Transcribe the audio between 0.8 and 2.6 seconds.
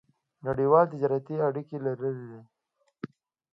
تجارتي اړیکې لرلې.